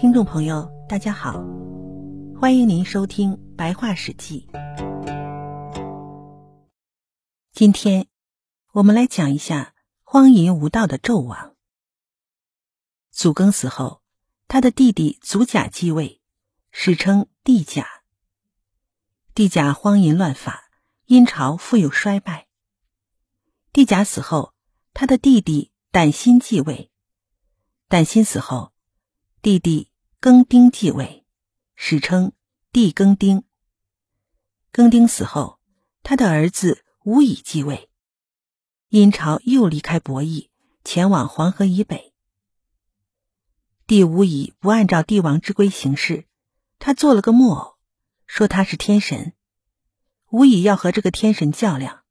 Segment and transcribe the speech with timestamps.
[0.00, 1.42] 听众朋友，大家好，
[2.40, 4.48] 欢迎您收听《白话史记》。
[7.50, 8.06] 今天
[8.74, 9.74] 我们来讲一下
[10.04, 11.56] 荒淫无道的纣王。
[13.10, 14.00] 祖庚死后，
[14.46, 16.22] 他的弟弟祖甲继位，
[16.70, 18.04] 史称帝甲。
[19.34, 20.70] 帝甲荒淫乱法，
[21.06, 22.46] 殷朝富有衰败。
[23.72, 24.54] 帝甲死后，
[24.94, 26.92] 他的弟弟胆辛继位。
[27.88, 28.72] 胆辛死后，
[29.42, 29.87] 弟弟
[30.20, 31.24] 庚丁继位，
[31.76, 32.32] 史称
[32.72, 33.44] 帝庚丁。
[34.72, 35.60] 庚丁死后，
[36.02, 37.88] 他的儿子无乙继位。
[38.88, 40.48] 殷朝又离开博弈，
[40.82, 42.12] 前往黄河以北。
[43.86, 46.26] 帝无乙不按照帝王之规行事，
[46.80, 47.76] 他做了个木偶，
[48.26, 49.34] 说他是天神。
[50.30, 52.02] 无乙要和这个天神较量，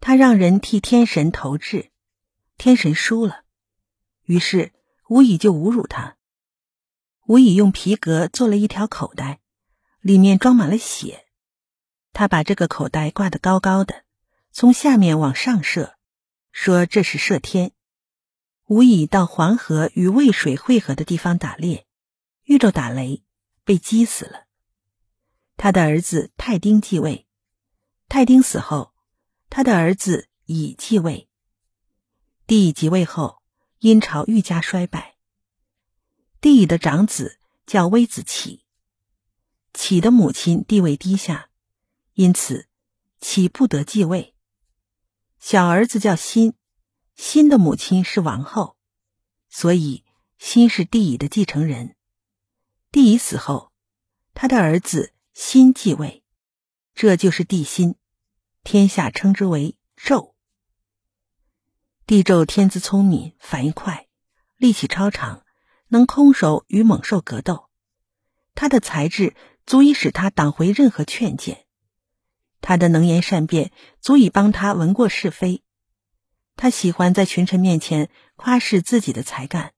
[0.00, 1.90] 他让人替天神投掷，
[2.56, 3.44] 天神输了，
[4.22, 4.72] 于是。
[5.10, 6.16] 无乙就侮辱他。
[7.26, 9.40] 吴乙用皮革做了一条口袋，
[10.00, 11.24] 里面装满了血。
[12.12, 14.04] 他把这个口袋挂得高高的，
[14.52, 15.96] 从下面往上射，
[16.52, 17.72] 说这是射天。
[18.66, 21.86] 吴乙到黄河与渭水汇合的地方打猎，
[22.44, 23.22] 遇着打雷，
[23.64, 24.44] 被击死了。
[25.56, 27.26] 他的儿子泰丁继位。
[28.08, 28.92] 泰丁死后，
[29.48, 31.28] 他的儿子乙继位。
[32.46, 33.42] 帝乙即位后。
[33.80, 35.13] 殷朝愈加衰败。
[36.44, 38.66] 帝乙的长子叫微子启，
[39.72, 41.48] 启的母亲地位低下，
[42.12, 42.68] 因此
[43.18, 44.34] 启不得继位。
[45.40, 46.52] 小儿子叫辛，
[47.16, 48.76] 辛的母亲是王后，
[49.48, 50.04] 所以
[50.36, 51.96] 辛是帝乙的继承人。
[52.92, 53.72] 帝乙死后，
[54.34, 56.22] 他的儿子辛继位，
[56.94, 57.94] 这就是帝辛，
[58.62, 60.34] 天下称之为纣。
[62.04, 64.08] 帝纣天资聪明，反应快，
[64.58, 65.43] 力气超长，
[65.94, 67.70] 能空手与猛兽格斗。
[68.56, 71.66] 他的才智足以使他挡回任何劝谏，
[72.60, 75.62] 他的能言善辩足以帮他闻过是非。
[76.56, 79.72] 他喜欢在群臣面前夸示自己的才干，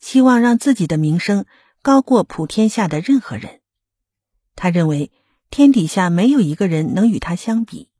[0.00, 1.44] 希望让自己的名声
[1.82, 3.60] 高过普天下的任何人。
[4.56, 5.12] 他认为
[5.50, 7.90] 天底下没有一个人能与他相比。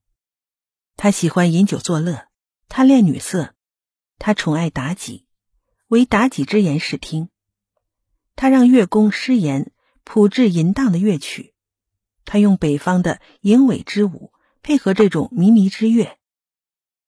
[0.96, 2.28] 他喜欢饮酒作乐。
[2.70, 3.54] 他恋女色，
[4.18, 5.26] 他宠爱妲己，
[5.88, 7.28] 为妲己之言视听。
[8.36, 9.72] 他让乐工诗言
[10.04, 11.54] 谱制淫荡的乐曲，
[12.24, 16.18] 他用北方的淫尾之舞配合这种靡靡之乐。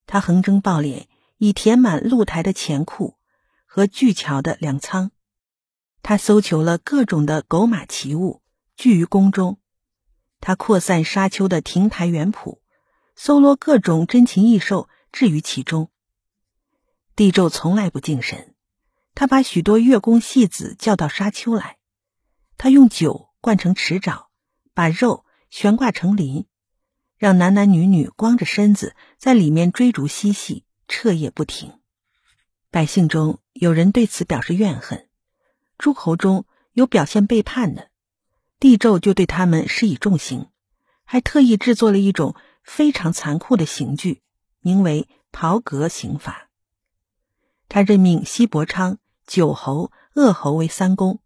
[0.06, 1.06] 他横征暴敛，
[1.38, 3.16] 以填满露台的钱库
[3.64, 5.10] 和巨桥的粮仓。
[6.02, 8.42] 他搜求了各种的狗马奇物，
[8.76, 9.58] 聚于宫中。
[10.40, 12.60] 他扩散沙丘的亭台园圃，
[13.14, 14.88] 搜罗各种珍禽异兽。
[15.12, 15.88] 置于其中。
[17.14, 18.54] 帝纣从来不敬神，
[19.16, 21.78] 他把许多乐工戏子叫到沙丘来，
[22.58, 24.26] 他用酒灌成池沼，
[24.74, 26.44] 把肉悬挂成林，
[27.16, 31.80] 让男男女女光着身子在里面追逐嬉戏，彻夜不停。
[32.70, 35.08] 百姓中有人对此表示怨恨，
[35.78, 36.44] 诸侯中
[36.74, 37.90] 有表现背叛的，
[38.60, 40.50] 帝纣就对他们施以重刑，
[41.04, 44.22] 还特意制作了一种非常残酷的刑具。
[44.60, 46.50] 名为袍革刑法。
[47.68, 51.20] 他任命西伯昌、九侯、鄂侯为三公。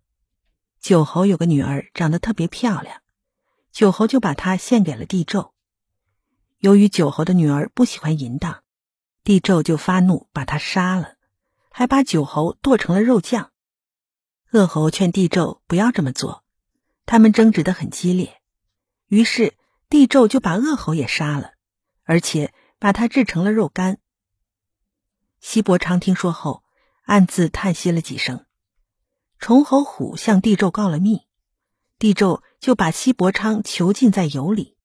[0.81, 3.03] 九侯有个女儿，长得特别漂亮，
[3.71, 5.53] 九侯就把她献给了帝纣。
[6.59, 8.63] 由于九侯的女儿不喜欢淫荡，
[9.23, 11.17] 帝纣就发怒，把她杀了，
[11.71, 13.53] 还把九侯剁成了肉酱。
[14.51, 16.45] 鄂侯劝帝纣不要这么做，
[17.07, 18.41] 他们争执的很激烈，
[19.09, 19.55] 于是
[19.89, 21.53] 帝纣就把鄂侯也杀了，
[22.05, 22.53] 而且。
[22.83, 23.99] 把他制成了肉干。
[25.39, 26.65] 西伯昌听说后，
[27.11, 28.47] 暗自叹息了几声。
[29.41, 31.23] 崇侯虎向帝纣告了密，
[31.99, 34.77] 帝纣就把西伯昌囚禁在油里。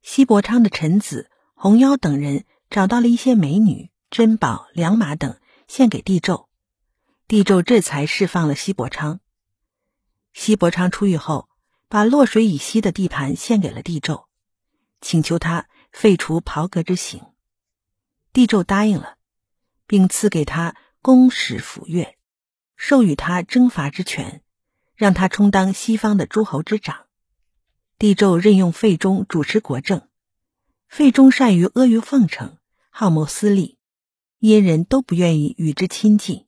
[0.00, 6.46] 西伯昌的臣子红妖等人找到了一些美女、珍宝、良马等，献给帝纣。
[7.28, 9.20] 帝纣这才释放了西伯昌。
[10.32, 11.50] 西伯昌出狱后，
[11.86, 14.24] 把洛水以西的地盘献给了帝纣，
[15.02, 15.68] 请求他。
[15.92, 17.22] 废除袍革之刑，
[18.32, 19.18] 帝纣答应了，
[19.86, 22.14] 并赐给他公使府钺，
[22.76, 24.40] 授予他征伐之权，
[24.94, 27.06] 让他充当西方的诸侯之长。
[27.98, 30.08] 帝纣任用费忠主持国政，
[30.86, 32.56] 费忠善于阿谀奉承，
[32.88, 33.78] 好谋私利，
[34.38, 36.46] 殷人都不愿意与之亲近。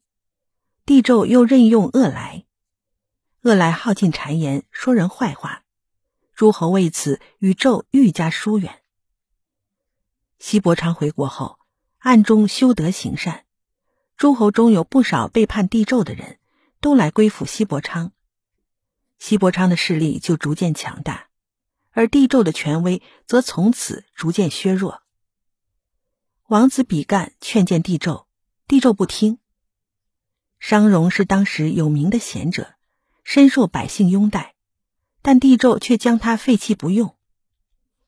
[0.87, 2.47] 帝纣又任用恶来，
[3.43, 5.65] 恶来好尽谗言，说人坏话，
[6.33, 8.83] 诸侯为此与纣愈加疏远。
[10.39, 11.59] 西伯昌回国后，
[11.99, 13.44] 暗中修德行善，
[14.17, 16.39] 诸侯中有不少背叛帝纣的人，
[16.81, 18.13] 都来归附西伯昌，
[19.19, 21.29] 西伯昌的势力就逐渐强大，
[21.91, 25.03] 而帝胄的权威则从此逐渐削弱。
[26.49, 28.27] 王子比干劝谏帝胄，
[28.69, 29.39] 帝胄不听。
[30.61, 32.75] 商容是当时有名的贤者，
[33.25, 34.55] 深受百姓拥戴，
[35.23, 37.17] 但帝胄却将他废弃不用。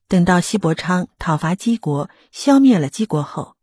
[0.07, 3.56] 等到西伯昌讨伐姬国，消灭了姬国后，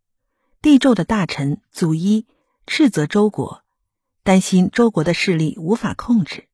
[0.64, 2.26] 帝胄的大臣祖伊
[2.66, 3.66] 斥责周国，
[4.24, 6.48] 担心周国的势力无法控制，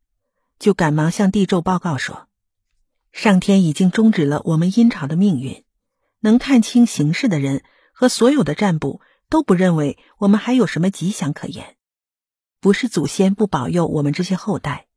[0.57, 2.27] 就赶忙向帝胄报告说
[3.13, 5.63] ：“上天已经终止了我们殷朝的命运，
[6.21, 7.63] 能看清形势的人。”
[7.93, 11.75] 和所有的占卜都不认为我们还有什么吉祥可言，
[12.59, 14.87] 不是祖先不保佑我们这些后代，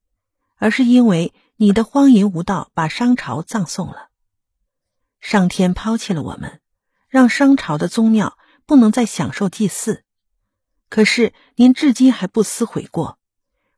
[0.57, 4.09] 而是因为你的荒淫无道把商朝葬送了。
[5.21, 6.61] 上天抛弃了我们，
[7.09, 8.39] 让商朝的宗庙
[8.73, 10.03] 不能再享受祭祀。
[10.89, 13.19] 可是您至今还不思悔过，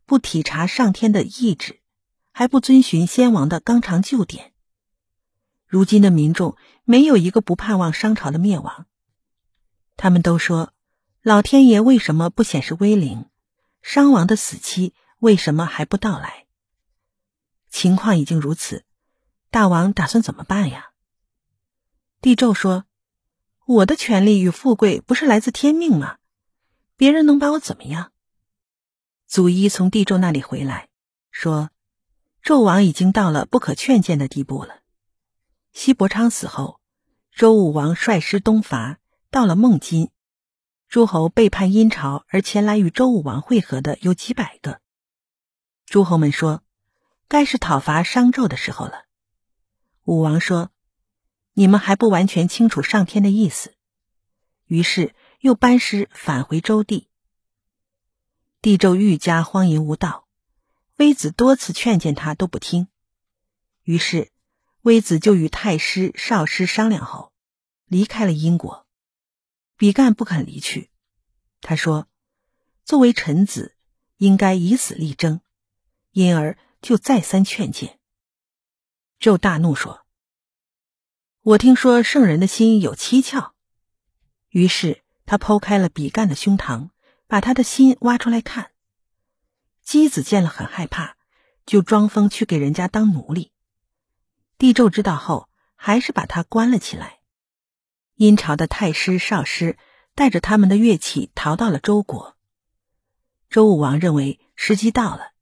[0.07, 1.81] 不体察上天的意志，
[2.31, 4.53] 还不遵循先王的纲常旧典。
[5.67, 8.87] 如今的民众没有一个不盼望商朝的灭亡。
[9.97, 10.73] 他们都说
[11.23, 13.29] ：“老天爷为什么不显示威灵？
[13.83, 16.47] 商王的死期为什么还不到来？”
[17.69, 18.85] 情况已经如此，
[19.51, 20.93] 大王打算怎么办呀？
[22.21, 22.85] 帝纣说
[23.67, 26.19] ：“我的权力与富贵不是来自天命吗？
[26.97, 28.13] 别人能把我怎么样？”
[29.27, 30.89] 祖一从帝纣那里回来，
[31.31, 31.71] 说
[32.45, 34.81] ：“纣王已经到了不可劝谏的地步了。
[35.73, 36.81] 西伯昌死后，
[37.33, 38.99] 周武王率师东伐。”
[39.35, 40.13] 到了孟津，
[40.89, 44.81] 诸侯背叛殷朝而前来与周武王会合的有几百个。
[45.87, 46.63] 诸侯们说
[47.27, 49.07] ：“该是讨伐商纣的时候了。”
[50.07, 50.71] 武王说
[51.55, 53.75] ：“你们还不完全清楚上天的意思。”
[54.67, 57.09] 于是又班师返回周地。
[58.61, 60.29] 帝纣愈加荒淫无道，
[60.97, 62.89] 微子多次劝谏他都不听。
[63.83, 64.31] 于是
[64.83, 67.33] 微子就与太师、少师商量后，
[67.87, 68.87] 离开了殷国。
[69.77, 70.91] 比干不肯离去，
[71.61, 72.09] 他说
[72.87, 73.77] ：“作为臣子，
[74.17, 75.41] 应该以死力争。”
[76.13, 77.99] 因而就再三劝谏。
[79.19, 80.04] 纣大怒说
[81.45, 83.51] ：“我听说圣人的心有七窍。”
[84.49, 86.89] 于是他剖开了比干的胸膛，
[87.27, 88.71] 把他的心挖出来看。
[89.83, 91.17] 姬子见了很害怕，
[91.67, 93.53] 就装疯去给人家当奴隶。
[94.57, 97.19] 帝纣知道后，还是把他关了起来。
[98.15, 99.77] 殷朝的太师、少师
[100.15, 102.39] 带着他们的乐器逃到了周国。
[103.51, 105.33] 周武王认为时机到了，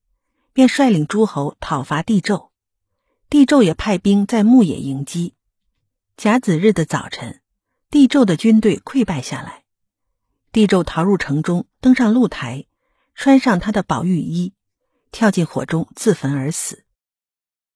[0.52, 2.50] 便率领诸侯讨伐帝纣。
[3.30, 5.36] 帝纣也派兵在牧野迎击。
[6.16, 7.40] 甲子日的早晨，
[7.90, 9.64] 帝纣的军队溃败下来。
[10.52, 12.66] 帝纣逃入城中，登上露台，
[13.14, 14.52] 穿上他的宝玉衣，
[15.10, 16.84] 跳进火中自焚而死。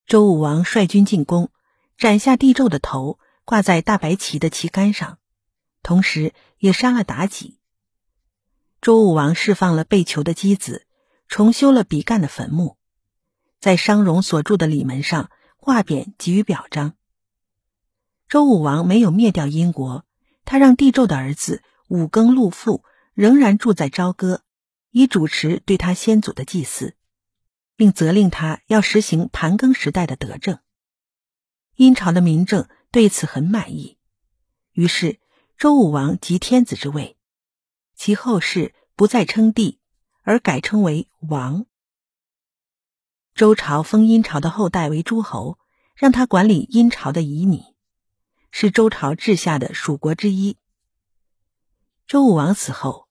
[0.06, 1.50] 周武王率军进攻，
[1.96, 3.18] 斩下帝纣的头。
[3.44, 5.20] 挂在大白旗的旗杆上，
[5.80, 7.60] 同时也杀了妲己。
[8.80, 10.84] 周武王释放了被囚的姬子，
[11.28, 12.76] 重修了比干的坟墓，
[13.60, 16.96] 在商容所住的里门上画匾给予表彰。
[18.28, 20.04] 周武王没有灭掉殷国，
[20.44, 22.84] 他让帝纣的儿子武庚禄父
[23.14, 24.42] 仍然住在朝歌，
[24.90, 26.94] 以主持对他先祖的祭祀，
[27.76, 30.58] 并责令他要实行盘庚时代的德政。
[31.74, 32.68] 殷朝的民政。
[32.92, 33.98] 对此很满意，
[34.72, 35.20] 于是
[35.58, 37.18] 周武王即天子之位，
[37.94, 39.80] 其后世不再称帝，
[40.22, 41.66] 而改称为王。
[43.34, 45.58] 周朝封殷朝的后代为诸侯，
[45.94, 47.62] 让他管理殷朝的遗民，
[48.58, 50.56] 是周朝治下的属国之一。
[52.06, 53.06] 周武王死后，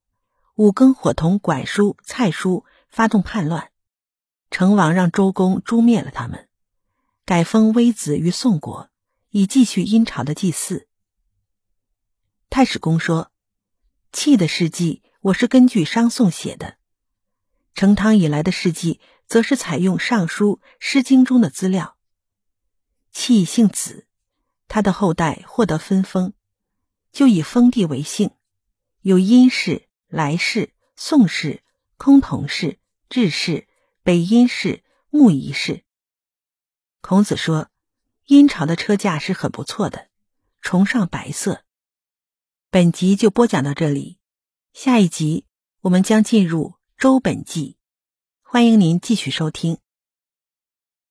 [0.56, 3.70] 武庚伙同管叔、蔡叔发动叛乱，
[4.50, 6.50] 成王让周公诛灭了他们，
[7.26, 8.90] 改封微子于宋国。
[9.30, 10.88] 以继续殷朝的祭祀。
[12.50, 13.32] 太史公说
[14.12, 16.78] ：“契的事迹，我是根据商宋写的；
[17.76, 21.98] 成汤以来的事迹，则是采用《尚书》《诗经》中的资料。
[23.12, 24.08] 契姓子，
[24.68, 26.34] 他的后代获得分封，
[27.12, 28.32] 就以封地为姓，
[29.02, 31.64] 有殷氏、来氏、宋氏、
[31.98, 32.80] 崆峒氏、
[33.10, 33.68] 智氏、
[34.04, 35.84] 北殷氏、穆仪氏。”
[37.02, 37.70] 孔子说。
[38.28, 40.08] 殷朝的车驾是很不错的，
[40.60, 41.64] 崇尚白色。
[42.72, 44.18] 本集就播讲到这里，
[44.74, 45.46] 下一集
[45.82, 47.78] 我们将进入周本纪，
[48.42, 49.78] 欢迎您继续收听。